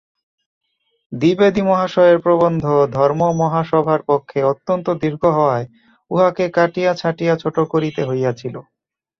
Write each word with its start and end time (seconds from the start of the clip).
দ্বিবেদী 1.11 1.61
মহাশয়ের 1.61 2.17
প্রবন্ধ 2.19 2.63
ধর্মমহাসভার 2.93 4.01
পক্ষে 4.03 4.39
অত্যন্ত 4.43 4.87
দীর্ঘ 5.01 5.23
হওয়ায় 5.37 5.67
উহাকে 6.11 6.45
কাটিয়া 6.49 6.91
ছাঁটিয়া 6.93 7.33
ছোট 7.43 7.55
করিতে 7.71 8.01
হইয়াছিল। 8.05 8.55